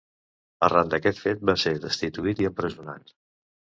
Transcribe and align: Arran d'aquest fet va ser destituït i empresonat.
Arran 0.67 0.89
d'aquest 0.93 1.23
fet 1.27 1.45
va 1.51 1.57
ser 1.67 1.77
destituït 1.87 2.45
i 2.47 2.53
empresonat. 2.55 3.19